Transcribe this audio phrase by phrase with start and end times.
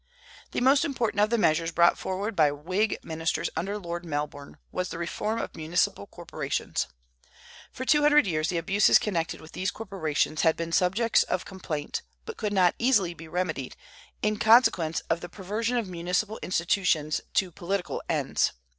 [0.51, 4.89] The most important of the measures brought forward by Whig ministers under Lord Melbourne was
[4.89, 6.87] the reform of municipal corporations.
[7.71, 12.01] For two hundred years the abuses connected with these corporations had been subjects of complaint,
[12.25, 13.75] but could not easily be remedied,
[14.23, 18.53] in consequence of the perversion of municipal institutions to political ends.